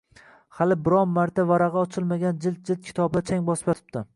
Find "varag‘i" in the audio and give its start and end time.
1.51-1.79